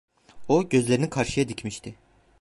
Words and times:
O, 0.47 0.69
gözlerini 0.69 1.09
karşıya 1.09 1.47
dikmişti. 1.47 1.95